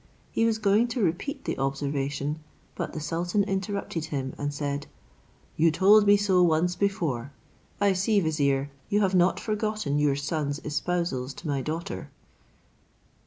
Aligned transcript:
He 0.31 0.45
was 0.45 0.57
going 0.57 0.87
to 0.87 1.03
repeat 1.03 1.45
the 1.45 1.59
observation, 1.59 2.39
but 2.73 2.93
the 2.93 2.99
sultan 2.99 3.43
interrupted 3.43 4.05
him, 4.05 4.33
and 4.35 4.51
said, 4.51 4.87
"You 5.55 5.69
told 5.69 6.07
me 6.07 6.17
so 6.17 6.41
once 6.41 6.75
before; 6.75 7.31
I 7.79 7.93
see, 7.93 8.19
vizier, 8.19 8.71
you 8.89 9.01
have 9.01 9.13
not 9.13 9.39
forgotten 9.39 9.99
your 9.99 10.15
son's 10.15 10.57
espousals 10.65 11.35
to 11.35 11.47
my 11.47 11.61
daughter." 11.61 12.09